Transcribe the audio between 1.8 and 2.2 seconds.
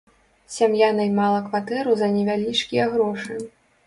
за